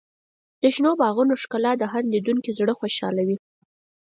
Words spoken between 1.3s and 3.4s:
ښکلا د هر لیدونکي زړه خوشحالوي.